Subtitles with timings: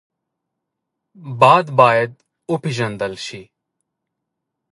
[1.39, 2.11] باد باید
[2.51, 3.41] وپېژندل شي